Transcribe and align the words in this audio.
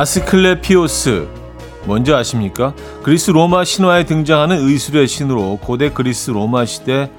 아스클레피오스 0.00 1.28
뭔지 1.84 2.14
아십니까? 2.14 2.72
그리스 3.02 3.32
로마 3.32 3.64
신화에 3.64 4.06
등장하는 4.06 4.56
의술의 4.66 5.06
신으로 5.06 5.58
고대 5.60 5.90
그리스 5.90 6.30
로마 6.30 6.64
시대 6.64 7.10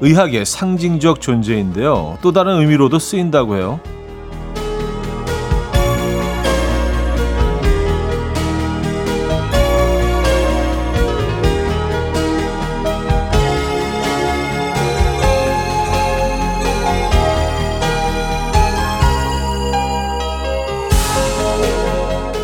의학의 0.00 0.46
상징적 0.46 1.20
존재인데요. 1.20 2.18
또 2.22 2.30
다른 2.30 2.60
의미로도 2.60 3.00
쓰인다고 3.00 3.56
해요. 3.56 3.80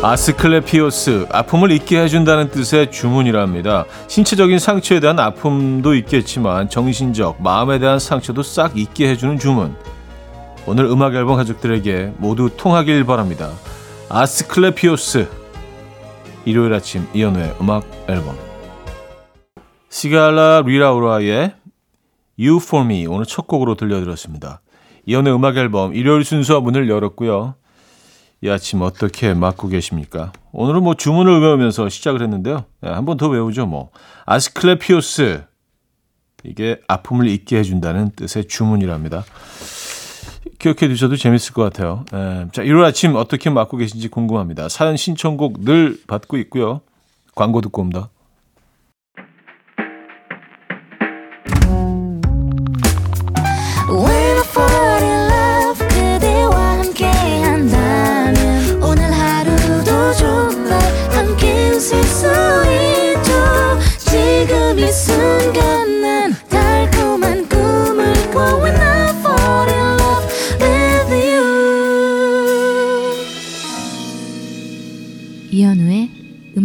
아스클레피오스, 0.07 1.27
아픔을 1.33 1.69
잊게 1.71 2.01
해준다는 2.01 2.49
뜻의 2.49 2.91
주문이랍니다. 2.91 3.83
신체적인 4.07 4.57
상처에 4.57 5.01
대한 5.01 5.19
아픔도 5.19 5.95
있겠지만 5.95 6.69
정신적, 6.69 7.43
마음에 7.43 7.77
대한 7.77 7.99
상처도 7.99 8.41
싹 8.41 8.77
잊게 8.77 9.09
해주는 9.09 9.37
주문. 9.37 9.75
오늘 10.65 10.85
음악 10.85 11.13
앨범 11.13 11.35
가족들에게 11.35 12.13
모두 12.19 12.49
통하길 12.55 13.03
바랍니다. 13.03 13.51
아스클레피오스. 14.07 15.27
일요일 16.45 16.73
아침 16.73 17.05
이연우의 17.13 17.55
음악 17.59 17.83
앨범. 18.07 18.37
시갈라 19.89 20.63
리라우라의 20.65 21.53
You 22.39 22.61
For 22.61 22.85
Me 22.85 23.07
오늘 23.07 23.25
첫 23.25 23.45
곡으로 23.45 23.75
들려드렸습니다. 23.75 24.61
이연우의 25.05 25.35
음악 25.35 25.57
앨범 25.57 25.93
일요일 25.93 26.23
순서 26.23 26.61
문을 26.61 26.89
열었고요. 26.89 27.55
이 28.41 28.49
아침 28.49 28.81
어떻게 28.81 29.33
맞고 29.33 29.67
계십니까? 29.69 30.31
오늘은 30.51 30.83
뭐 30.83 30.93
주문을 30.93 31.41
외우면서 31.41 31.89
시작을 31.89 32.21
했는데요. 32.21 32.65
네, 32.81 32.89
한번 32.89 33.17
더 33.17 33.27
외우죠, 33.27 33.65
뭐. 33.65 33.89
아스클레피오스. 34.25 35.43
이게 36.43 36.79
아픔을 36.87 37.27
잊게 37.27 37.57
해준다는 37.57 38.11
뜻의 38.15 38.47
주문이랍니다. 38.47 39.25
기억해 40.59 40.87
두셔도 40.87 41.15
재밌을 41.15 41.53
것 41.53 41.63
같아요. 41.63 42.05
네, 42.11 42.47
자, 42.51 42.61
일요일 42.61 42.85
아침 42.85 43.15
어떻게 43.15 43.49
맞고 43.49 43.77
계신지 43.77 44.07
궁금합니다. 44.07 44.69
사연 44.69 44.97
신청곡 44.97 45.63
늘 45.63 45.99
받고 46.07 46.37
있고요. 46.37 46.81
광고 47.35 47.61
듣고 47.61 47.81
옵니다. 47.81 48.09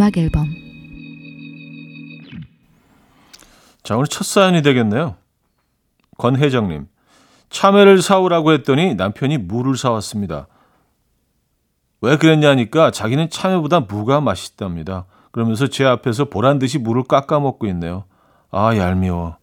음악 0.02 0.16
앨범 0.16 0.48
자, 3.84 3.96
오늘 3.96 4.06
첫 4.06 4.24
사연이 4.24 4.62
되겠네요. 4.62 5.16
권혜정님. 6.18 6.86
참외를 7.50 8.00
사오라고 8.00 8.52
했더니 8.52 8.94
남편이 8.94 9.38
무를 9.38 9.76
사왔습니다. 9.76 10.46
왜 12.00 12.16
그랬냐니까 12.16 12.92
자기는 12.92 13.28
참외보다 13.28 13.80
무가 13.80 14.20
맛있답니다. 14.20 15.06
그러면서 15.32 15.66
제 15.66 15.84
앞에서 15.84 16.26
보란 16.26 16.58
듯이 16.58 16.78
무를 16.78 17.02
깎아 17.04 17.40
먹고 17.40 17.66
있네요. 17.68 18.04
아, 18.50 18.76
얄미워. 18.76 19.36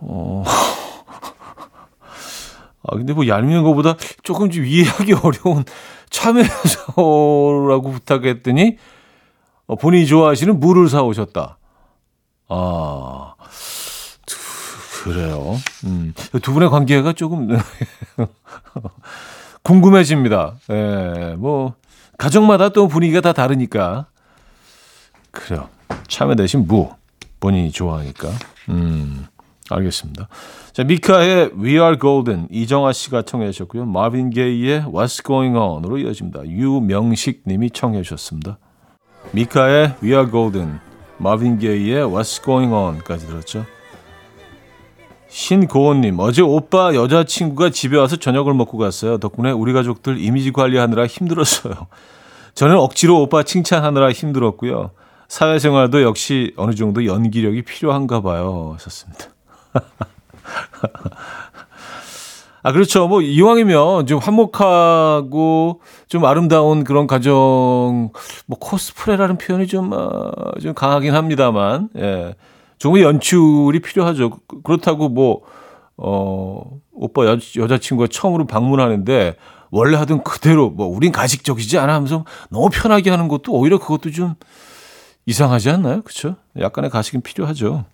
어. 0.00 0.44
아, 2.84 2.96
근데 2.96 3.12
뭐 3.12 3.26
얄미운 3.26 3.64
것보다 3.64 3.96
조금 4.22 4.50
좀 4.50 4.64
이해하기 4.64 5.14
어려운 5.14 5.64
참외사오라고 6.10 7.90
부탁했더니 7.90 8.76
어, 9.66 9.76
본인이 9.76 10.06
좋아하시는 10.06 10.60
물을 10.60 10.88
사오셨다. 10.88 11.58
아, 12.50 13.34
그래요. 15.02 15.56
음, 15.84 16.12
두 16.42 16.52
분의 16.52 16.70
관계가 16.70 17.12
조금 17.14 17.48
궁금해집니다. 19.62 20.56
예, 20.70 21.34
뭐 21.38 21.74
가정마다 22.18 22.68
또 22.68 22.88
분위기가 22.88 23.20
다 23.20 23.32
다르니까 23.32 24.06
그래요. 25.30 25.68
참외 26.08 26.34
대신 26.34 26.66
무 26.66 26.90
본인이 27.40 27.70
좋아하니까. 27.70 28.28
음. 28.68 29.26
알겠습니다. 29.70 30.28
자, 30.72 30.84
미카의 30.84 31.50
We 31.58 31.72
Are 31.72 31.98
Golden 31.98 32.48
이정아 32.50 32.92
씨가 32.92 33.22
청해 33.22 33.50
주셨고요. 33.50 33.84
마빈 33.84 34.30
게이의 34.30 34.84
What's 34.84 35.24
Going 35.24 35.56
On으로 35.56 35.98
이어집니다. 35.98 36.46
유명식 36.46 37.42
님이 37.46 37.70
청해 37.70 38.02
주셨습니다. 38.02 38.58
미카의 39.32 39.96
We 40.02 40.12
Are 40.12 40.30
Golden, 40.30 40.78
마빈 41.18 41.58
게이의 41.58 42.04
What's 42.06 42.42
Going 42.42 42.72
On까지 42.72 43.26
들었죠. 43.26 43.66
신고은님, 45.28 46.18
어제 46.18 46.42
오빠 46.42 46.94
여자친구가 46.94 47.70
집에 47.70 47.96
와서 47.96 48.16
저녁을 48.16 48.54
먹고 48.54 48.78
갔어요. 48.78 49.18
덕분에 49.18 49.50
우리 49.50 49.72
가족들 49.72 50.18
이미지 50.18 50.52
관리하느라 50.52 51.06
힘들었어요. 51.06 51.74
저는 52.54 52.76
억지로 52.76 53.20
오빠 53.22 53.42
칭찬하느라 53.42 54.10
힘들었고요. 54.10 54.90
사회생활도 55.28 56.02
역시 56.02 56.54
어느 56.56 56.74
정도 56.74 57.04
연기력이 57.04 57.62
필요한가 57.62 58.22
봐요. 58.22 58.72
하셨습니다. 58.74 59.26
아, 62.62 62.72
그렇죠. 62.72 63.06
뭐, 63.06 63.20
이왕이면 63.22 64.06
좀 64.06 64.18
화목하고 64.18 65.80
좀 66.08 66.24
아름다운 66.24 66.82
그런 66.82 67.06
가정, 67.06 68.10
뭐, 68.46 68.58
코스프레라는 68.58 69.38
표현이 69.38 69.68
좀, 69.68 69.92
어, 69.92 70.32
좀 70.60 70.74
강하긴 70.74 71.14
합니다만, 71.14 71.88
예. 71.96 72.34
조금 72.78 73.00
연출이 73.00 73.80
필요하죠. 73.80 74.30
그렇다고 74.62 75.08
뭐, 75.08 75.42
어, 75.96 76.62
오빠 76.92 77.26
여, 77.26 77.38
여자친구가 77.56 78.08
처음으로 78.10 78.46
방문하는데, 78.46 79.36
원래 79.70 79.96
하던 79.98 80.22
그대로, 80.22 80.70
뭐, 80.70 80.86
우린 80.86 81.12
가식적이지 81.12 81.78
않아 81.78 81.94
하면서 81.94 82.24
너무 82.50 82.70
편하게 82.72 83.10
하는 83.10 83.28
것도 83.28 83.52
오히려 83.52 83.78
그것도 83.78 84.10
좀 84.12 84.34
이상하지 85.26 85.70
않나요? 85.70 86.02
그쵸? 86.02 86.36
약간의 86.58 86.90
가식은 86.90 87.20
필요하죠. 87.20 87.84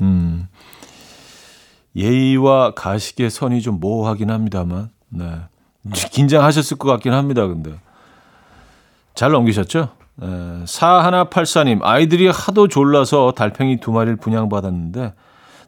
음. 0.00 0.48
예의와 1.94 2.72
가식의 2.74 3.30
선이 3.30 3.62
좀 3.62 3.78
모호하긴 3.78 4.30
합니다만, 4.30 4.90
네. 5.10 5.38
긴장하셨을 5.92 6.78
것 6.78 6.88
같긴 6.88 7.12
합니다, 7.12 7.46
근데. 7.46 7.78
잘 9.14 9.30
넘기셨죠? 9.30 9.90
네. 10.16 10.26
4184님, 10.64 11.80
아이들이 11.82 12.28
하도 12.28 12.68
졸라서 12.68 13.32
달팽이 13.32 13.80
두 13.80 13.90
마리를 13.92 14.16
분양받았는데, 14.16 15.14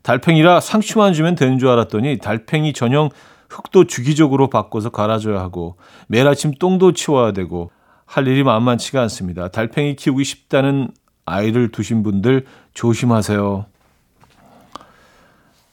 달팽이라 0.02 0.60
상추만 0.60 1.12
주면 1.12 1.34
되는 1.34 1.58
줄 1.58 1.68
알았더니, 1.68 2.18
달팽이 2.18 2.72
전용 2.72 3.10
흙도 3.48 3.84
주기적으로 3.84 4.48
바꿔서 4.48 4.90
갈아줘야 4.90 5.40
하고, 5.40 5.76
매일 6.06 6.28
아침 6.28 6.52
똥도 6.52 6.92
치워야 6.92 7.32
되고, 7.32 7.70
할 8.04 8.28
일이 8.28 8.44
만만치가 8.44 9.02
않습니다. 9.02 9.48
달팽이 9.48 9.96
키우기 9.96 10.22
쉽다는 10.22 10.90
아이를 11.24 11.72
두신 11.72 12.04
분들 12.04 12.46
조심하세요. 12.72 13.66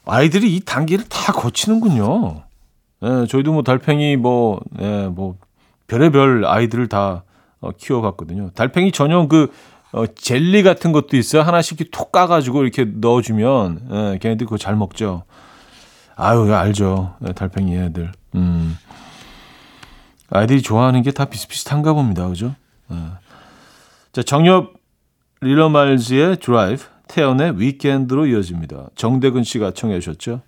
아이들이 0.04 0.56
이 0.56 0.60
단계를 0.60 1.08
다 1.08 1.32
거치는군요. 1.32 2.42
예, 3.04 3.26
저희도 3.26 3.52
뭐 3.52 3.62
달팽이 3.62 4.16
뭐, 4.16 4.60
예, 4.80 5.06
뭐, 5.06 5.36
별의별 5.86 6.44
아이들을 6.44 6.88
다 6.88 7.22
어, 7.64 7.70
키워봤거든요. 7.76 8.50
달팽이 8.54 8.92
전용 8.92 9.28
그, 9.28 9.50
어, 9.92 10.06
젤리 10.06 10.62
같은 10.62 10.92
것도 10.92 11.16
있어요. 11.16 11.42
하나씩 11.42 11.90
톡 11.90 12.12
까가지고 12.12 12.62
이렇게 12.62 12.84
넣어주면, 12.84 13.80
예, 13.90 14.18
걔네들 14.20 14.46
그거 14.46 14.58
잘 14.58 14.76
먹죠. 14.76 15.24
아유, 16.16 16.52
알죠. 16.52 17.14
예, 17.26 17.32
달팽이 17.32 17.76
애들. 17.76 18.12
음. 18.34 18.76
아이들이 20.30 20.62
좋아하는 20.62 21.02
게 21.02 21.10
다 21.12 21.26
비슷비슷한가 21.26 21.92
봅니다. 21.92 22.26
그죠? 22.28 22.54
예. 22.92 22.96
자, 24.12 24.22
정엽 24.22 24.72
릴러말즈의 25.40 26.38
드라이브. 26.38 26.84
태연의 27.06 27.60
Weekend로 27.60 28.26
이어집니다. 28.26 28.88
정대근 28.96 29.44
씨가 29.44 29.72
청해 29.72 30.00
주셨죠. 30.00 30.40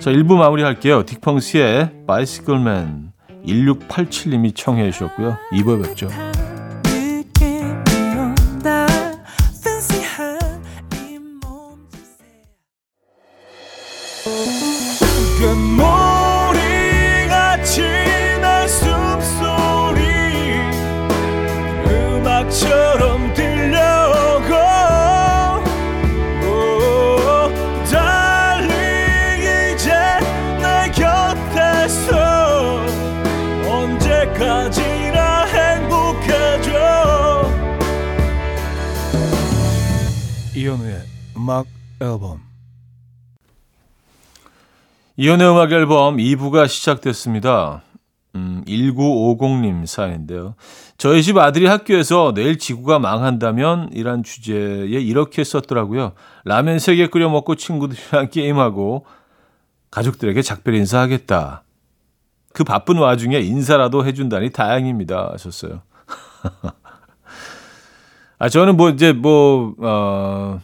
자, 0.00 0.10
1부 0.10 0.36
마무리할게요. 0.36 1.04
딕펑스의 1.04 2.06
Bicycle 2.06 2.79
Man 2.79 3.11
1687님이 3.46 4.54
청해 4.54 4.90
주셨고요. 4.90 5.36
2부에 5.52 5.84
뵙죠. 5.84 6.08
나이라 34.92 35.44
행복해져 35.46 36.70
이현우의 40.54 41.02
음악 41.36 41.66
앨범 42.00 42.40
이연의 45.16 45.50
음악 45.50 45.72
앨범 45.72 46.16
2부가 46.16 46.68
시작됐습니다. 46.68 47.82
음, 48.34 48.64
1950님 48.66 49.84
사연인데요. 49.86 50.54
저희 50.96 51.22
집 51.22 51.36
아들이 51.36 51.66
학교에서 51.66 52.32
내일 52.34 52.58
지구가 52.58 52.98
망한다면 52.98 53.90
이란 53.92 54.22
주제에 54.22 54.86
이렇게 54.86 55.44
썼더라고요. 55.44 56.12
라면 56.44 56.78
3개 56.78 57.10
끓여 57.10 57.28
먹고 57.28 57.56
친구들이랑 57.56 58.30
게임하고 58.30 59.04
가족들에게 59.90 60.40
작별 60.40 60.74
인사하겠다. 60.74 61.62
그 62.52 62.64
바쁜 62.64 62.98
와중에 62.98 63.38
인사라도 63.40 64.04
해준다니 64.04 64.50
다행입니다. 64.50 65.30
하셨어요. 65.32 65.82
아, 68.38 68.48
저는 68.48 68.76
뭐 68.76 68.90
이제 68.90 69.12
뭐, 69.12 69.74
어, 69.78 70.60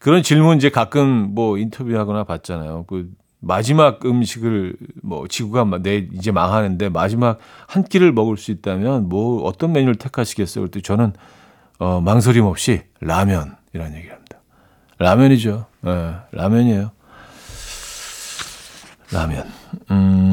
그런 0.00 0.22
질문 0.22 0.56
이제 0.56 0.70
가끔 0.70 1.34
뭐 1.34 1.58
인터뷰하거나 1.58 2.24
받잖아요. 2.24 2.84
그 2.86 3.10
마지막 3.40 4.04
음식을 4.04 4.76
뭐 5.02 5.28
지구가 5.28 5.64
내 5.82 6.08
이제 6.12 6.32
망하는데 6.32 6.88
마지막 6.88 7.38
한 7.66 7.84
끼를 7.84 8.12
먹을 8.12 8.36
수 8.36 8.50
있다면 8.50 9.08
뭐 9.08 9.42
어떤 9.44 9.72
메뉴를 9.72 9.96
택하시겠어요? 9.96 10.64
그때 10.64 10.80
저는 10.80 11.12
어, 11.78 12.00
망설임 12.00 12.44
없이 12.44 12.82
라면이라는 13.00 13.96
얘기를 13.96 14.14
합니다. 14.14 14.38
라면이죠. 14.98 15.66
예, 15.84 15.90
네, 15.90 16.14
라면이에요. 16.32 16.90
라면. 19.12 19.44
음. 19.90 20.25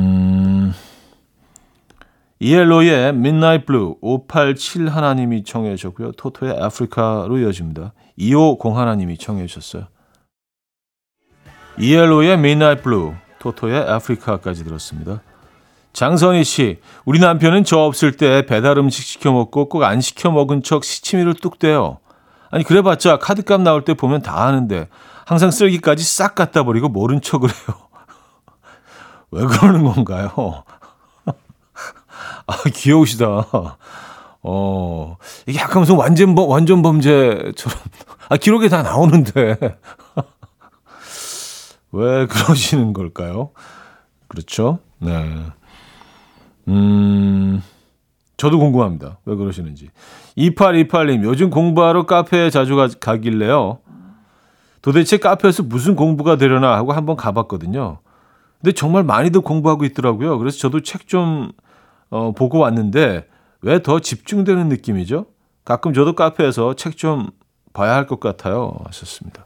이엘로의 2.44 3.10
Midnight 3.10 3.66
Blue 3.66 3.96
587 4.02 4.90
하나님이 4.90 5.46
청해 5.46 5.78
주셨고요. 5.78 6.12
토토의 6.12 6.62
아프리카로 6.62 7.38
이어집니다. 7.38 7.94
250 8.18 8.76
하나님이 8.76 9.18
청해 9.18 9.48
주셨어요. 9.48 9.88
이엘로의 11.80 12.34
Midnight 12.34 12.84
Blue, 12.84 13.14
토토의 13.40 13.90
아프리카까지 13.90 14.66
들었습니다. 14.66 15.22
장선희 15.94 16.44
씨, 16.44 16.80
우리 17.06 17.20
남편은 17.20 17.64
저 17.64 17.80
없을 17.80 18.18
때 18.18 18.46
배달 18.46 18.78
음식 18.78 19.06
시켜 19.06 19.32
먹고 19.32 19.70
꼭 19.70 19.84
안 19.84 20.02
시켜 20.02 20.30
먹은 20.30 20.64
척 20.64 20.84
시치미를 20.84 21.36
뚝 21.36 21.60
떼요. 21.60 22.00
아니 22.52 22.66
그래봤자 22.66 23.20
카드값 23.20 23.62
나올 23.62 23.86
때 23.86 23.94
보면 23.94 24.22
다 24.22 24.44
아는데 24.44 24.90
항상 25.26 25.50
쓰레기까지 25.50 26.04
싹 26.04 26.36
갖다 26.36 26.64
버리고 26.64 26.90
모른 26.90 27.22
척을 27.22 27.50
해요. 27.50 27.78
왜 29.32 29.46
그러는 29.46 29.86
건가요? 29.86 30.66
아, 32.48 32.56
귀여우시다. 32.74 33.78
어, 34.44 35.18
이게 35.48 35.60
약간 35.60 35.82
무슨 35.82 35.96
완전, 35.96 36.36
범, 36.36 36.50
완전 36.50 36.82
범죄처럼. 36.82 37.78
아, 38.30 38.38
기록에 38.38 38.70
다 38.70 38.84
나오는데. 38.84 39.58
왜 41.92 42.26
그러시는 42.26 42.94
걸까요? 42.94 43.52
그렇죠? 44.28 44.80
네. 45.00 45.46
음, 46.68 47.62
저도 48.36 48.58
궁금합니다. 48.58 49.20
왜 49.26 49.36
그러시는지. 49.36 49.90
2828님, 50.38 51.24
요즘 51.24 51.50
공부하러 51.50 52.06
카페에 52.06 52.50
자주 52.50 52.76
가, 52.76 52.90
가길래요. 53.00 53.80
도대체 54.82 55.18
카페에서 55.18 55.64
무슨 55.64 55.96
공부가 55.96 56.36
되려나 56.36 56.76
하고 56.76 56.92
한번 56.92 57.16
가봤거든요. 57.16 58.00
근데 58.60 58.74
정말 58.74 59.04
많이들 59.04 59.42
공부하고 59.42 59.86
있더라고요. 59.86 60.38
그래서 60.40 60.58
저도 60.58 60.82
책 60.82 61.08
좀 61.08 61.52
어, 62.14 62.32
보고 62.32 62.60
왔는데 62.60 63.28
왜 63.62 63.80
더 63.80 64.00
집중되는 64.00 64.70
느낌이죠? 64.70 65.26
가끔 65.66 65.94
저도 65.94 66.14
카페에서 66.14 66.76
책 66.76 66.96
좀 66.98 67.32
봐야 67.74 67.96
할 67.96 68.06
것 68.06 68.20
같아요. 68.20 68.76
하셨습니다. 68.86 69.46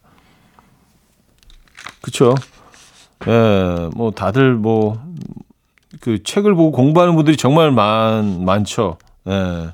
그쵸? 2.02 2.36
예, 3.28 3.90
뭐 3.96 4.12
다들 4.12 4.54
뭐 4.56 5.00
그 6.02 6.22
책을 6.22 6.54
보고 6.54 6.72
공부하는 6.72 7.16
분들이 7.16 7.38
정말 7.38 7.72
많 7.72 8.44
많죠. 8.46 8.98
예. 9.28 9.74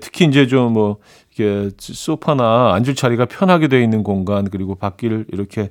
특히 0.00 0.24
이제 0.24 0.46
좀 0.46 0.72
뭐 0.72 0.96
이렇게 1.36 1.70
소파나 1.78 2.72
앉을 2.74 2.94
자리가 2.96 3.26
편하게 3.26 3.68
되어 3.68 3.80
있는 3.80 4.02
공간 4.02 4.48
그리고 4.50 4.74
밖을 4.74 5.26
이렇게 5.32 5.70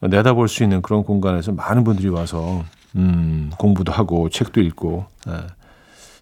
내다볼 0.00 0.48
수 0.48 0.62
있는 0.62 0.80
그런 0.82 1.02
공간에서 1.02 1.52
많은 1.52 1.82
분들이 1.84 2.08
와서 2.08 2.62
음, 2.94 3.50
공부도 3.58 3.90
하고 3.92 4.28
책도 4.28 4.60
읽고 4.60 5.06
예. 5.28 5.32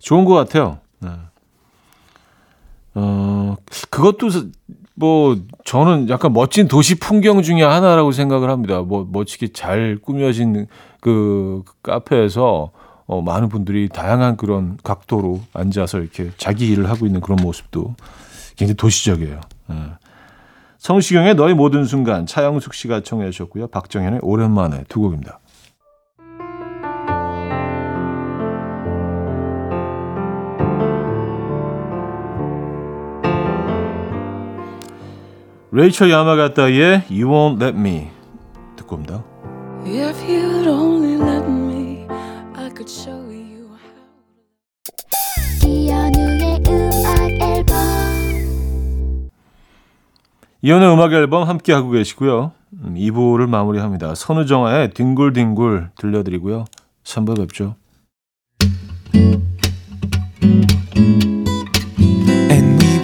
좋은 0.05 0.27
것 0.27 0.35
같아요. 0.35 0.79
네. 1.01 1.09
어, 2.95 3.57
그것도 3.89 4.29
뭐 4.95 5.37
저는 5.65 6.11
약간 6.11 6.33
멋진 6.35 6.69
도시 6.69 6.95
풍경 6.97 7.43
중에 7.43 7.63
하나라고 7.63 8.13
생각을 8.13 8.51
합니다. 8.51 8.83
뭐 8.83 9.09
멋지게 9.11 9.53
잘 9.55 9.99
꾸며진 10.01 10.67
그 11.01 11.65
카페에서 11.83 12.71
어, 13.07 13.23
많은 13.23 13.49
분들이 13.49 13.89
다양한 13.89 14.37
그런 14.37 14.79
각도로 14.83 15.41
앉아서 15.55 16.01
이렇게 16.01 16.31
자기 16.37 16.69
일을 16.69 16.91
하고 16.91 17.07
있는 17.07 17.23
그런 17.23 17.39
모습도 17.43 17.95
굉장히 18.57 18.77
도시적이에요. 18.77 19.41
네. 19.69 19.77
성시경의 20.79 21.35
너의 21.35 21.55
모든 21.55 21.87
순간 21.87 22.27
차영숙 22.27 22.75
씨가 22.75 23.01
청해 23.01 23.31
주셨고요. 23.31 23.69
박정현의 23.69 24.21
오랜만에 24.23 24.85
두 24.91 25.01
곡입니다. 25.01 25.39
레이처 35.77 36.09
야마가타의 36.09 37.07
You 37.11 37.27
Won't 37.27 37.61
Let 37.61 37.77
Me 37.77 38.07
듣고 38.77 38.95
옵니다. 38.95 39.25
If 39.85 40.25
you'd 40.25 40.69
only 40.69 41.15
let 41.21 41.51
me, 41.51 42.07
I 42.55 42.71
could 42.71 42.89
show 42.89 43.21
you 43.27 43.75
how. 45.65 45.69
이현우의 45.69 46.63
음악 46.69 47.29
앨범. 47.43 47.77
이현우의 50.63 50.95
음악 50.95 51.13
앨범 51.13 51.49
함께 51.49 51.73
하고 51.73 51.91
계시고요. 51.91 52.53
2부를 52.81 53.49
마무리합니다. 53.49 54.15
선우정아의 54.15 54.91
뒹굴뒹굴 54.91 55.91
들려드리고요. 55.97 56.67
3부 57.03 57.37
뵙죠. 57.37 57.75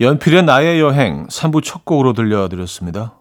연필의 0.00 0.42
나의 0.42 0.80
여행 0.80 1.28
3부 1.28 1.62
첫 1.62 1.84
곡으로 1.84 2.14
들려드렸습니다. 2.14 3.14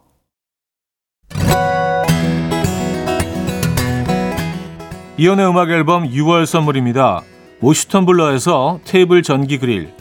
이연의 5.18 5.48
음악 5.48 5.70
앨범 5.70 6.10
6월 6.10 6.48
선물입니다. 6.48 7.22
모슈턴 7.60 8.08
블러에서 8.08 8.80
테이블 8.86 9.22
전기 9.22 9.60
그릴, 9.60 9.94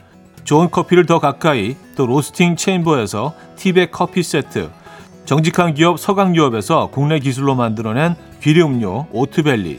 좋은 0.44 0.70
커피를 0.70 1.04
더 1.04 1.18
가까이, 1.18 1.76
또 1.94 2.06
로스팅 2.06 2.56
체인버에서 2.56 3.34
티백 3.56 3.92
커피 3.92 4.22
세트, 4.22 4.70
정직한 5.26 5.74
기업 5.74 6.00
서강유업에서 6.00 6.88
국내 6.90 7.18
기술로 7.18 7.54
만들어낸 7.54 8.14
귀리 8.40 8.62
음료 8.62 9.06
오트벨리, 9.12 9.78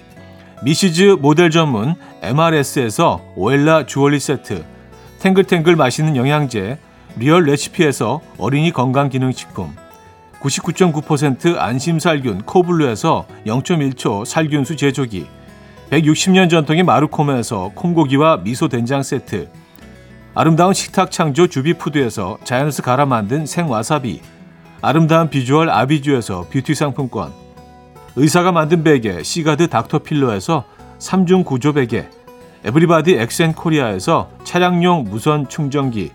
미시즈 0.62 1.17
모델 1.19 1.50
전문 1.50 1.95
MRS에서 2.21 3.19
오엘라 3.35 3.88
주얼리 3.88 4.19
세트, 4.19 4.73
탱글탱글 5.24 5.77
맛있는 5.77 6.18
영양제, 6.18 6.77
리얼 7.15 7.46
레시피에서 7.46 8.20
어린이 8.38 8.74
건강기능식품, 8.74 9.74
99.9% 10.42 11.58
안심살균 11.58 12.42
코블루에서 12.42 13.25
0.1초 13.46 14.25
살균수 14.25 14.75
제조기 14.75 15.25
160년 15.92 16.50
전통의 16.50 16.84
마루코메에서 16.84 17.72
콩고기와 17.74 18.42
미소 18.44 18.68
된장 18.68 19.01
세트 19.01 19.48
아름다운 20.36 20.74
식탁 20.74 21.10
창조 21.10 21.48
주비푸드에서 21.48 22.39
자연스 22.44 22.82
갈아 22.82 23.06
만든 23.06 23.46
생와사비 23.46 24.20
아름다운 24.82 25.30
비주얼 25.30 25.70
아비주에서 25.70 26.48
뷰티 26.51 26.75
상품권 26.75 27.32
의사가 28.18 28.51
만든 28.51 28.84
베개 28.84 29.24
시가드 29.24 29.70
닥터필러에서 29.70 30.65
3중 31.00 31.46
구조 31.46 31.72
베개 31.72 32.10
에브리바디 32.65 33.15
엑센코리아에서 33.15 34.29
차량용 34.43 35.05
무선 35.10 35.50
충전기 35.50 36.12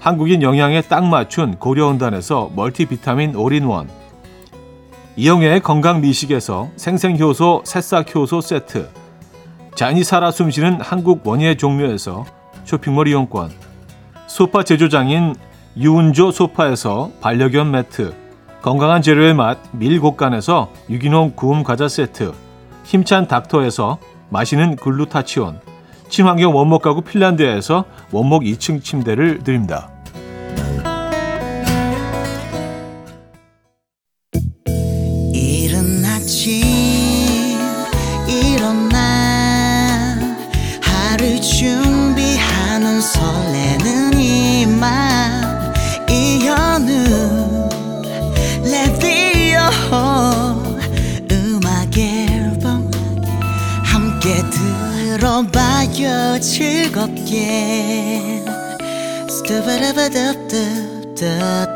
한국인 0.00 0.42
영양에 0.42 0.80
딱 0.82 1.04
맞춘 1.04 1.56
고려은단에서 1.56 2.50
멀티비타민 2.54 3.36
올인원 3.36 3.88
이영애의 5.16 5.60
건강 5.60 6.00
미식에서 6.00 6.70
생생효소 6.76 7.62
새싹효소 7.64 8.40
세트 8.40 8.88
자연이 9.74 10.04
살아 10.04 10.30
숨쉬는 10.30 10.80
한국 10.80 11.26
원예 11.26 11.56
종묘에서 11.56 12.24
쇼핑몰 12.64 13.08
이용권 13.08 13.50
소파 14.26 14.62
제조장인 14.62 15.34
유운조 15.76 16.30
소파에서 16.30 17.10
반려견 17.20 17.70
매트 17.70 18.14
건강한 18.62 19.02
재료의 19.02 19.34
맛 19.34 19.58
밀곡간에서 19.72 20.70
유기농 20.88 21.32
구움 21.36 21.62
과자 21.62 21.88
세트 21.88 22.32
힘찬 22.84 23.28
닥터에서 23.28 23.98
마시는 24.30 24.76
글루타치온 24.76 25.73
친환경 26.14 26.54
원목 26.54 26.80
가구 26.80 27.00
핀란드에서 27.00 27.84
원목 28.12 28.44
2층 28.44 28.84
침대를 28.84 29.42
드립니다. 29.42 29.93
들어봐요 56.04 56.38
즐겁게 56.38 58.44
스타바라바답답답답 59.28 61.74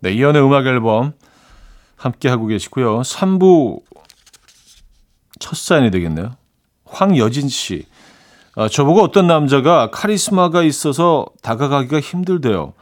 네, 0.00 0.12
이연의 0.12 0.40
음악 0.42 0.66
앨범 0.66 1.12
함께 1.96 2.28
하고 2.28 2.46
계시고요. 2.46 3.00
3부 3.00 3.80
첫 5.40 5.56
사연이 5.56 5.90
되겠네요. 5.90 6.36
황여진 6.84 7.48
씨. 7.48 7.86
아, 8.54 8.68
저보고 8.68 9.02
어떤 9.02 9.26
남자가 9.26 9.90
카리스마가 9.90 10.62
있어서 10.62 11.26
다가가기가 11.42 11.98
힘들대요. 12.00 12.74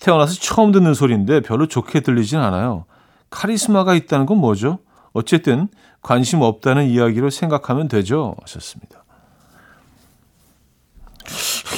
태어나서 0.00 0.34
처음 0.34 0.72
듣는 0.72 0.94
소리인데 0.94 1.40
별로 1.40 1.66
좋게 1.66 2.00
들리진 2.00 2.38
않아요. 2.38 2.84
카리스마가 3.28 3.94
있다는 3.94 4.26
건 4.26 4.38
뭐죠? 4.38 4.78
어쨌든 5.12 5.68
관심 6.02 6.40
없다는 6.42 6.88
이야기로 6.88 7.30
생각하면 7.30 7.88
되죠. 7.88 8.34
하셨습니다. 8.42 9.04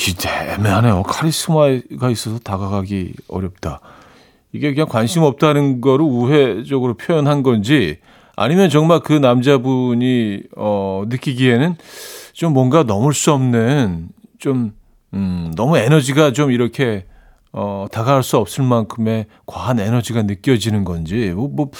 이게 0.08 0.28
애매하네요. 0.28 1.02
카리스마가 1.02 2.10
있어서 2.10 2.38
다가가기 2.38 3.14
어렵다. 3.28 3.80
이게 4.52 4.72
그냥 4.72 4.88
관심 4.88 5.22
없다는 5.22 5.80
거를 5.80 6.04
우회적으로 6.04 6.94
표현한 6.94 7.42
건지 7.42 7.98
아니면 8.36 8.70
정말 8.70 9.00
그 9.00 9.12
남자분이 9.12 10.42
어 10.56 11.04
느끼기에는 11.08 11.76
좀 12.32 12.52
뭔가 12.52 12.82
넘을 12.82 13.14
수 13.14 13.32
없는 13.32 14.08
좀 14.38 14.72
음, 15.14 15.52
너무 15.56 15.76
에너지가 15.76 16.32
좀 16.32 16.50
이렇게 16.50 17.06
어 17.52 17.86
다가갈 17.92 18.22
수 18.22 18.38
없을 18.38 18.64
만큼의 18.64 19.26
과한 19.46 19.78
에너지가 19.78 20.22
느껴지는 20.22 20.84
건지 20.84 21.32
뭐, 21.36 21.48
뭐 21.48 21.70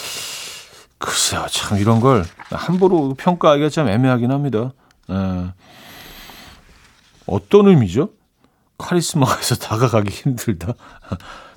글쎄요 0.99 1.47
참 1.51 1.79
이런 1.79 2.01
걸 2.01 2.25
함부로 2.51 3.15
평가하기가 3.17 3.69
참 3.71 3.89
애매하긴 3.89 4.31
합니다. 4.31 4.73
에. 5.11 5.53
어떤 7.27 7.69
의미죠? 7.69 8.11
카리스마가 8.79 9.41
있어 9.41 9.55
다가가기 9.55 10.11
힘들다. 10.11 10.75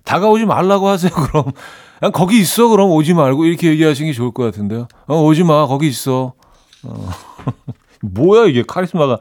다가오지 0.04 0.46
말라고 0.46 0.88
하세요, 0.88 1.12
그럼. 1.12 1.52
그냥 2.00 2.12
거기 2.12 2.40
있어, 2.40 2.70
그럼 2.70 2.92
오지 2.92 3.14
말고. 3.14 3.46
이렇게 3.46 3.70
얘기하시는 3.70 4.12
게 4.12 4.16
좋을 4.16 4.32
것 4.32 4.44
같은데요. 4.44 4.88
어, 5.08 5.24
오지 5.24 5.44
마, 5.44 5.66
거기 5.68 5.88
있어. 5.88 6.34
어. 6.84 7.10
뭐야, 8.02 8.46
이게 8.46 8.64
카리스마가 8.66 9.18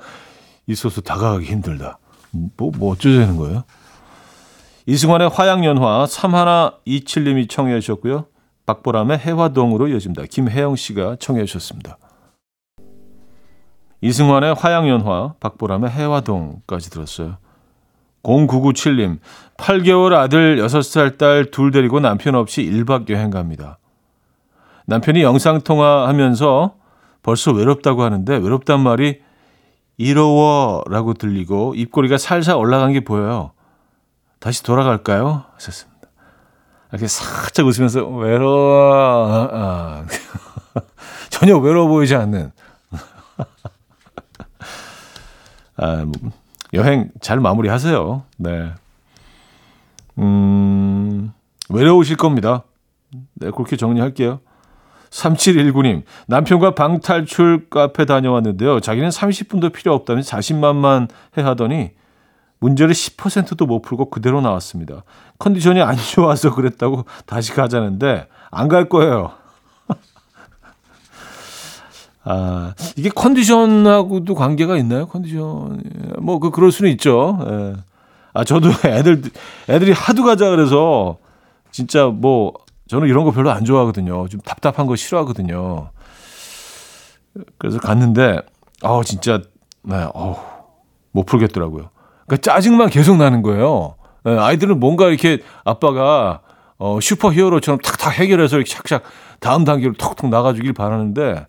있어서 0.66 1.00
다가가기 1.00 1.46
힘들다. 1.46 1.98
뭐, 2.30 2.70
뭐 2.76 2.92
어쩌자는 2.92 3.36
거예요? 3.36 3.64
이승환의 4.86 5.30
화양연화 5.30 6.04
3127님이 6.04 7.48
청해 7.48 7.80
주셨고요. 7.80 8.26
박보람의 8.66 9.18
해화동으로 9.18 9.88
이어집니다. 9.88 10.24
김혜영 10.30 10.76
씨가 10.76 11.16
청해 11.18 11.46
주셨습니다. 11.46 11.96
이승환의 14.02 14.54
화양연화, 14.54 15.34
박보람의 15.40 15.90
해화동까지 15.90 16.90
들었어요. 16.90 17.38
0997님, 18.22 19.18
8개월 19.56 20.12
아들, 20.14 20.56
6살 20.56 21.16
딸 21.16 21.50
둘 21.50 21.70
데리고 21.70 22.00
남편 22.00 22.34
없이 22.34 22.62
1박 22.62 23.08
여행 23.08 23.30
갑니다. 23.30 23.78
남편이 24.86 25.22
영상통화 25.22 26.08
하면서 26.08 26.74
벌써 27.22 27.52
외롭다고 27.52 28.02
하는데 28.02 28.36
외롭단 28.36 28.80
말이 28.80 29.20
이로워 29.96 30.82
라고 30.90 31.14
들리고 31.14 31.74
입꼬리가 31.74 32.18
살살 32.18 32.56
올라간 32.56 32.92
게 32.92 33.00
보여요. 33.00 33.53
다시 34.44 34.62
돌아갈까요? 34.62 35.44
하셨습니다. 35.54 36.06
이렇게 36.92 37.06
살짝 37.06 37.64
웃으면서 37.64 38.06
외로워. 38.06 39.48
아, 39.50 40.04
전혀 41.30 41.56
외로워 41.56 41.88
보이지 41.88 42.14
않는. 42.14 42.52
아, 45.78 46.04
뭐, 46.04 46.12
여행 46.74 47.10
잘 47.22 47.40
마무리하세요. 47.40 48.22
네. 48.36 48.74
음, 50.18 51.32
외로우실 51.70 52.18
겁니다. 52.18 52.64
네, 53.32 53.50
그렇게 53.50 53.78
정리할게요. 53.78 54.40
3719님, 55.08 56.02
남편과 56.26 56.74
방탈출 56.74 57.68
카페 57.70 58.04
다녀왔는데요. 58.04 58.80
자기는 58.80 59.08
30분도 59.08 59.72
필요 59.72 59.94
없다면 59.94 60.22
자신만만 60.22 61.08
해 61.38 61.42
하더니 61.42 61.92
문제를 62.64 62.94
10%도 62.94 63.66
못 63.66 63.82
풀고 63.82 64.08
그대로 64.08 64.40
나왔습니다. 64.40 65.04
컨디션이 65.38 65.82
안 65.82 65.96
좋아서 65.96 66.54
그랬다고 66.54 67.04
다시 67.26 67.52
가자는데 67.52 68.26
안 68.50 68.68
갈 68.68 68.88
거예요. 68.88 69.32
아, 72.24 72.72
이게 72.96 73.10
컨디션하고도 73.10 74.34
관계가 74.34 74.78
있나요? 74.78 75.06
컨디션. 75.06 75.82
뭐, 76.18 76.38
그, 76.38 76.50
그럴 76.50 76.72
수는 76.72 76.90
있죠. 76.92 77.38
예. 77.46 77.74
아, 78.32 78.44
저도 78.44 78.70
애들, 78.88 79.22
애들이 79.68 79.92
하도 79.92 80.24
가자 80.24 80.48
그래서 80.48 81.18
진짜 81.70 82.06
뭐, 82.06 82.54
저는 82.88 83.08
이런 83.08 83.24
거 83.24 83.30
별로 83.30 83.50
안 83.50 83.66
좋아하거든요. 83.66 84.26
좀 84.28 84.40
답답한 84.40 84.86
거 84.86 84.96
싫어하거든요. 84.96 85.90
그래서 87.58 87.78
갔는데, 87.78 88.40
어 88.82 89.04
진짜, 89.04 89.42
네, 89.82 90.06
어우, 90.14 90.36
못 91.12 91.26
풀겠더라고요. 91.26 91.90
그러니까 92.26 92.52
짜증만 92.52 92.90
계속 92.90 93.16
나는 93.16 93.42
거예요. 93.42 93.96
네, 94.24 94.38
아이들은 94.38 94.80
뭔가 94.80 95.08
이렇게 95.08 95.40
아빠가 95.64 96.40
어, 96.78 96.98
슈퍼 97.00 97.32
히어로처럼 97.32 97.80
탁탁 97.80 98.18
해결해서 98.18 98.56
이렇게 98.56 98.74
샥샥 98.74 99.02
다음 99.40 99.64
단계로 99.64 99.94
톡톡 99.94 100.30
나가주길 100.30 100.72
바라는데, 100.72 101.46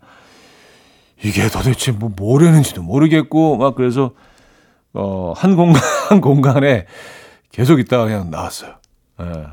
이게 1.22 1.48
도대체 1.48 1.92
뭐 1.92 2.10
뭐라는지도 2.14 2.82
모르겠고 2.82 3.56
막 3.56 3.74
그래서 3.74 4.12
어, 4.92 5.32
한 5.36 5.56
공간 5.56 5.80
한 6.08 6.20
공간에 6.20 6.86
계속 7.50 7.80
있다가 7.80 8.04
그냥 8.04 8.30
나왔어요. 8.30 8.74
예. 9.20 9.46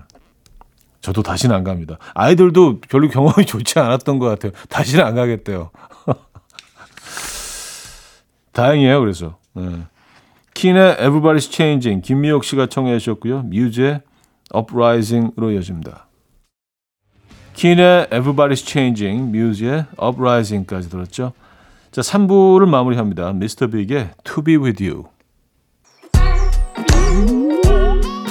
저도 1.01 1.21
다시는 1.21 1.55
안 1.55 1.63
갑니다. 1.63 1.97
아이들도 2.13 2.81
별로 2.81 3.09
경험이 3.09 3.45
좋지 3.47 3.79
않았던 3.79 4.19
것 4.19 4.27
같아요. 4.27 4.51
다시는 4.69 5.05
안 5.05 5.15
가겠대요. 5.15 5.71
다행이에요. 8.51 8.99
그래서 8.99 9.37
예. 9.57 9.85
킨의 10.53 10.97
Everybody's 10.97 11.51
Changing 11.51 12.01
김미옥 12.05 12.43
씨가 12.43 12.67
청해 12.67 12.97
주셨고요. 12.99 13.43
뮤즈의 13.43 14.01
Uprising으로 14.55 15.51
이어집니다. 15.51 16.07
킨의 17.53 18.07
Everybody's 18.07 18.65
Changing, 18.65 19.31
뮤즈의 19.31 19.85
Uprising까지 20.01 20.89
들었죠. 20.89 21.33
자, 21.91 22.01
3부를 22.01 22.67
마무리합니다. 22.67 23.33
미스터 23.33 23.67
빅의 23.67 24.09
To 24.23 24.43
Be 24.43 24.57
With 24.57 24.83
You. 24.83 25.05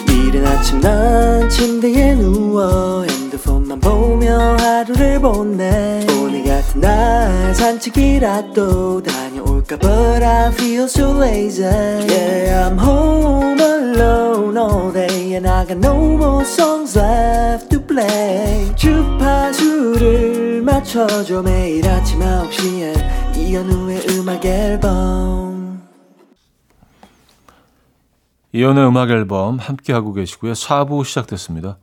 이른 0.09 0.47
아침 0.47 0.81
난 0.81 1.49
침대에 1.49 2.15
누워 2.17 3.05
핸드폰만 3.05 3.79
보며 3.81 4.57
하루를 4.59 5.21
보내 5.21 6.05
오늘 6.21 6.43
같은 6.45 6.81
날 6.81 7.55
산책이라도 7.55 9.03
다녀 9.03 9.32
올까 9.63 9.79
But 9.79 10.23
I 10.23 10.51
feel 10.53 10.85
so 10.85 11.13
lazy 11.19 11.63
Yeah 11.63 12.69
I'm 12.69 12.79
home 12.79 13.61
alone 13.61 14.57
all 14.59 14.93
day 14.93 15.35
And 15.35 15.49
I 15.49 15.65
got 15.65 15.79
no 15.79 15.95
more 16.17 16.45
songs 16.45 16.99
left 16.99 17.71
to 17.71 17.81
play 17.81 18.75
주파수를 18.77 20.63
맞 20.63 20.83
맞춰줘 20.83 21.43
매일 21.43 21.89
아침 21.89 22.21
9시에 22.21 23.37
이현우의 23.37 24.07
음악 24.11 24.45
앨범 24.45 25.83
이연의 28.53 28.87
음악 28.87 29.11
앨범 29.11 29.59
함께하고 29.59 30.13
계시고요. 30.13 30.53
4부 30.53 31.07
시작됐습니다. 31.07 31.79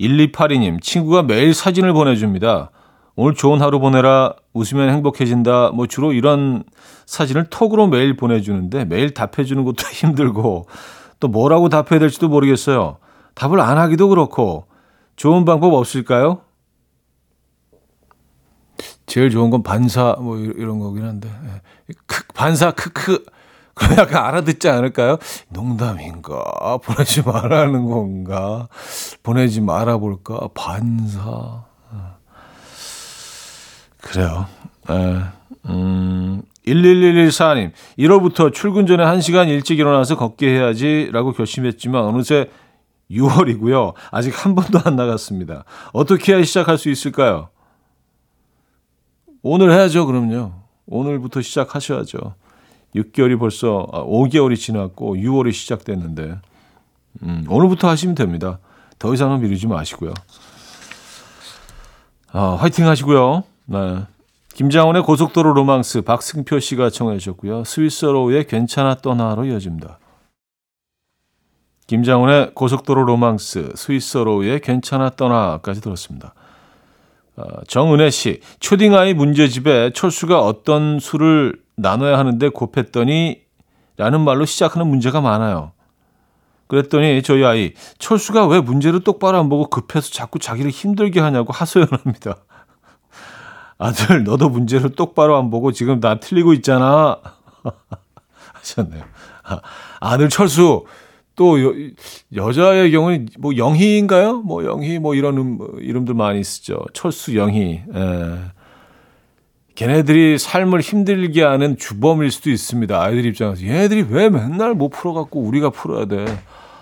1282님, 0.00 0.80
친구가 0.80 1.24
매일 1.24 1.54
사진을 1.54 1.92
보내줍니다. 1.92 2.70
오늘 3.16 3.34
좋은 3.34 3.60
하루 3.60 3.80
보내라, 3.80 4.34
웃으면 4.54 4.88
행복해진다, 4.90 5.70
뭐 5.74 5.86
주로 5.86 6.12
이런 6.12 6.64
사진을 7.06 7.46
톡으로 7.50 7.88
매일 7.88 8.16
보내주는데 8.16 8.84
매일 8.86 9.12
답해주는 9.12 9.62
것도 9.64 9.76
힘들고 9.92 10.66
또 11.20 11.28
뭐라고 11.28 11.68
답해야 11.68 11.98
될지도 11.98 12.28
모르겠어요. 12.28 12.96
답을 13.34 13.60
안 13.60 13.78
하기도 13.78 14.08
그렇고 14.08 14.66
좋은 15.16 15.44
방법 15.44 15.74
없을까요? 15.74 16.40
제일 19.06 19.30
좋은 19.30 19.50
건 19.50 19.62
반사 19.62 20.16
뭐 20.20 20.38
이- 20.38 20.52
이런 20.56 20.78
거긴 20.78 21.04
한데 21.04 21.28
예. 21.28 21.94
크, 22.06 22.22
반사 22.34 22.70
크크 22.72 23.24
그럼 23.74 23.98
약간 23.98 24.24
알아듣지 24.24 24.68
않을까요? 24.68 25.18
농담인가 25.50 26.78
보내지 26.82 27.22
말라는 27.22 27.86
건가 27.86 28.68
보내지 29.22 29.60
말아볼까 29.60 30.48
반사 30.54 31.20
어. 31.26 31.66
그래요. 34.04 34.46
에, 34.90 35.22
음, 35.70 36.42
11114님, 36.66 37.72
1월부터 37.98 38.52
출근 38.52 38.86
전에 38.86 39.04
1시간 39.04 39.48
일찍 39.48 39.78
일어나서 39.78 40.16
걷기 40.16 40.46
해야지라고 40.46 41.32
결심했지만 41.32 42.04
어느새 42.04 42.50
6월이고요. 43.10 43.94
아직 44.10 44.44
한 44.44 44.54
번도 44.54 44.80
안 44.84 44.96
나갔습니다. 44.96 45.64
어떻게 45.92 46.34
해야 46.34 46.42
시작할 46.42 46.78
수 46.78 46.90
있을까요? 46.90 47.48
오늘 49.42 49.72
해야죠, 49.72 50.06
그럼요. 50.06 50.52
오늘부터 50.86 51.42
시작하셔야죠. 51.42 52.34
6개월이 52.96 53.38
벌써, 53.38 53.86
아, 53.92 54.02
5개월이 54.04 54.56
지났고 54.56 55.16
6월이 55.16 55.52
시작됐는데, 55.52 56.38
음, 57.22 57.44
오늘부터 57.48 57.88
하시면 57.88 58.14
됩니다. 58.14 58.58
더 58.98 59.12
이상은 59.12 59.40
미루지 59.40 59.66
마시고요. 59.66 60.14
아, 62.32 62.56
화이팅 62.60 62.86
하시고요. 62.86 63.44
네. 63.66 64.06
김장훈의 64.54 65.02
고속도로 65.02 65.52
로망스 65.52 66.02
박승표 66.02 66.60
씨가 66.60 66.90
청해 66.90 67.18
주셨고요. 67.18 67.64
스위스로의 67.64 68.46
괜찮아 68.46 68.96
떠나로 68.96 69.46
이어집니다. 69.46 69.98
김장훈의 71.86 72.52
고속도로 72.54 73.04
로망스 73.04 73.72
스위스로의 73.74 74.60
괜찮아 74.60 75.10
떠나까지 75.10 75.80
들었습니다. 75.80 76.34
어, 77.36 77.42
정은혜 77.66 78.10
씨, 78.10 78.40
초딩아이 78.60 79.14
문제집에 79.14 79.90
철수가 79.92 80.40
어떤 80.40 81.00
수를 81.00 81.60
나눠야 81.76 82.16
하는데 82.16 82.48
곱했더니 82.48 83.42
라는 83.96 84.20
말로 84.20 84.44
시작하는 84.44 84.86
문제가 84.86 85.20
많아요. 85.20 85.72
그랬더니 86.68 87.22
저희 87.22 87.44
아이 87.44 87.72
철수가 87.98 88.46
왜 88.46 88.60
문제를 88.60 89.00
똑바로 89.00 89.38
안 89.38 89.48
보고 89.48 89.68
급해서 89.68 90.10
자꾸 90.10 90.38
자기를 90.38 90.70
힘들게 90.70 91.20
하냐고 91.20 91.52
하소연합니다. 91.52 92.36
아들 93.78 94.24
너도 94.24 94.48
문제를 94.48 94.90
똑바로 94.90 95.36
안 95.36 95.50
보고 95.50 95.72
지금 95.72 96.00
나 96.00 96.20
틀리고 96.20 96.52
있잖아 96.54 97.18
하셨네요. 98.54 99.04
아, 99.44 99.60
아들 100.00 100.28
철수 100.28 100.84
또 101.36 101.62
여, 101.62 101.72
여자의 102.34 102.90
경우는 102.92 103.28
뭐 103.38 103.56
영희인가요? 103.56 104.42
뭐 104.42 104.64
영희 104.64 104.98
뭐 104.98 105.14
이런 105.14 105.38
음, 105.38 105.56
뭐 105.58 105.68
이름들 105.80 106.14
많이 106.14 106.42
쓰죠. 106.44 106.84
철수 106.92 107.36
영희. 107.36 107.82
예. 107.92 108.38
걔네들이 109.74 110.38
삶을 110.38 110.80
힘들게 110.80 111.42
하는 111.42 111.76
주범일 111.76 112.30
수도 112.30 112.50
있습니다. 112.50 113.02
아이들 113.02 113.26
입장에서 113.26 113.62
얘네들이 113.62 114.06
왜 114.08 114.28
맨날 114.30 114.74
못 114.74 114.90
풀어갖고 114.90 115.40
우리가 115.40 115.70
풀어야 115.70 116.04
돼. 116.04 116.24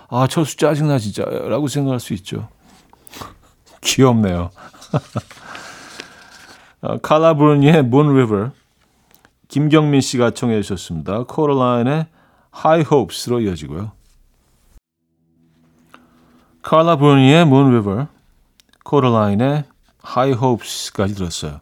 아 0.09 0.27
철수 0.27 0.57
짜증나 0.57 0.99
진짜라고 0.99 1.67
생각할 1.67 1.99
수 1.99 2.13
있죠. 2.13 2.47
귀엽네요. 3.81 4.51
어, 6.83 6.97
칼라 6.97 7.33
브루니의 7.33 7.77
Moon 7.77 8.09
River 8.09 8.51
김경민 9.47 10.01
씨가 10.01 10.31
청해 10.31 10.61
주셨습니다. 10.61 11.23
코럴라인의 11.23 12.07
High 12.53 12.87
Hopes로 12.91 13.39
이어지고요. 13.39 13.91
칼라 16.61 16.97
브루니의 16.97 17.43
Moon 17.43 17.67
River, 17.67 18.07
코럴라인의 18.83 19.63
High 20.05 20.43
Hopes까지 20.43 21.15
들었어요. 21.15 21.61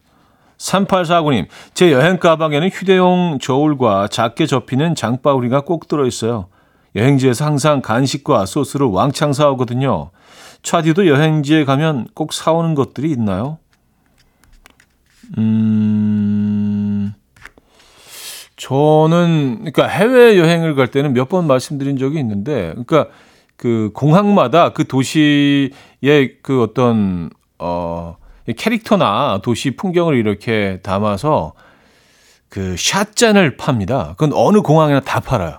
3849님, 0.58 1.46
제 1.74 1.92
여행 1.92 2.18
가방에는 2.18 2.68
휴대용 2.68 3.38
저울과 3.40 4.08
작게 4.08 4.46
접히는 4.46 4.94
장바구니가 4.94 5.62
꼭 5.62 5.86
들어있어요. 5.86 6.46
여행지에서 6.96 7.44
항상 7.44 7.80
간식과 7.80 8.46
소스를 8.46 8.86
왕창 8.86 9.32
사오거든요. 9.32 10.10
차디도 10.62 11.06
여행지에 11.08 11.64
가면 11.64 12.08
꼭 12.14 12.32
사오는 12.32 12.74
것들이 12.74 13.10
있나요? 13.10 13.58
음, 15.38 17.14
저는, 18.56 19.56
그러니까 19.60 19.86
해외 19.88 20.38
여행을 20.38 20.74
갈 20.74 20.88
때는 20.88 21.14
몇 21.14 21.28
번 21.28 21.46
말씀드린 21.46 21.96
적이 21.96 22.20
있는데, 22.20 22.70
그러니까 22.72 23.06
그 23.56 23.90
공항마다 23.94 24.70
그 24.70 24.86
도시의 24.86 25.70
그 26.42 26.62
어떤, 26.62 27.30
어, 27.58 28.16
캐릭터나 28.56 29.40
도시 29.42 29.72
풍경을 29.76 30.16
이렇게 30.16 30.80
담아서 30.82 31.52
그 32.48 32.76
샷잔을 32.76 33.56
팝니다. 33.56 34.14
그건 34.18 34.32
어느 34.34 34.60
공항이나 34.60 35.00
다 35.00 35.20
팔아요. 35.20 35.58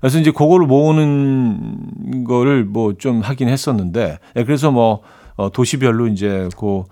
그래서 0.00 0.18
이제 0.18 0.30
그거를 0.30 0.66
모으는 0.66 2.24
거를 2.26 2.64
뭐 2.64 2.94
좀 2.98 3.20
하긴 3.20 3.48
했었는데, 3.48 4.18
예, 4.36 4.44
그래서 4.44 4.70
뭐, 4.70 5.02
어, 5.36 5.50
도시별로 5.50 6.06
이제 6.08 6.48
그, 6.58 6.84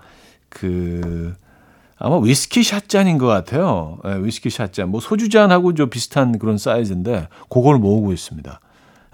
그, 0.48 1.34
아마 2.04 2.18
위스키 2.18 2.64
샷잔인 2.64 3.16
것 3.16 3.26
같아요. 3.26 3.98
예, 4.04 4.16
위스키 4.16 4.50
샷잔. 4.50 4.88
뭐 4.88 5.00
소주잔하고 5.00 5.74
좀 5.74 5.88
비슷한 5.88 6.36
그런 6.36 6.58
사이즈인데, 6.58 7.28
그걸 7.48 7.78
모으고 7.78 8.12
있습니다. 8.12 8.58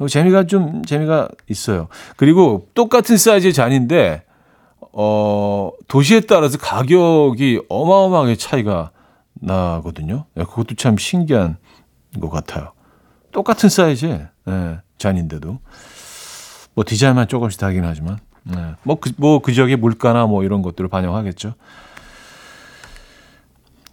재미가 0.08 0.44
좀, 0.44 0.82
재미가 0.86 1.28
있어요. 1.50 1.88
그리고 2.16 2.66
똑같은 2.72 3.18
사이즈의 3.18 3.52
잔인데, 3.52 4.22
어, 4.92 5.70
도시에 5.86 6.20
따라서 6.20 6.56
가격이 6.56 7.60
어마어마하게 7.68 8.36
차이가 8.36 8.90
나거든요. 9.34 10.24
예, 10.38 10.44
그것도 10.44 10.74
참 10.76 10.96
신기한 10.96 11.58
것 12.18 12.30
같아요. 12.30 12.72
똑같은 13.32 13.68
사이즈의 13.68 14.28
예, 14.48 14.78
잔인데도. 14.96 15.58
뭐 16.72 16.84
디자인만 16.86 17.28
조금씩 17.28 17.60
다르긴 17.60 17.84
하지만. 17.84 18.18
예, 18.56 18.76
뭐, 18.82 18.98
그, 18.98 19.12
뭐, 19.18 19.40
그 19.40 19.52
지역의 19.52 19.76
물가나 19.76 20.24
뭐 20.24 20.42
이런 20.42 20.62
것들을 20.62 20.88
반영하겠죠. 20.88 21.52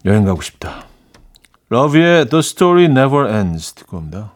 여행 0.06 0.24
가고 0.24 0.42
싶다. 0.42 0.86
러브의 1.70 2.30
The 2.30 2.40
Story 2.40 2.86
Never 2.86 3.28
Ends 3.28 3.74
듣고 3.74 3.98
옵니다. 3.98 4.34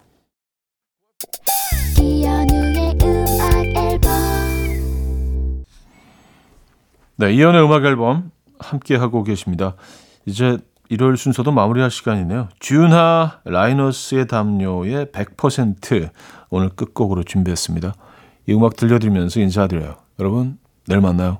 네, 7.17 7.33
이연의 7.33 7.63
음악 7.63 7.85
앨범 7.85 8.31
함께 8.57 8.95
하고 8.95 9.23
계십니다. 9.23 9.75
이제 10.25 10.57
일요일 10.89 11.17
순서도 11.17 11.51
마무리할 11.51 11.91
시간이네요. 11.91 12.49
주윤하 12.59 13.41
라이너스의 13.43 14.27
담요의 14.27 15.07
100% 15.07 16.09
오늘 16.49 16.69
끝곡으로 16.69 17.23
준비했습니다. 17.23 17.93
이 18.47 18.53
음악 18.53 18.75
들려드리면서 18.75 19.39
인사드려요. 19.39 19.97
여러분, 20.19 20.57
내일 20.87 21.01
만나요. 21.01 21.39